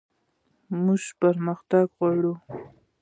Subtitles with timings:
[0.83, 2.33] موږ پرمختګ غواړو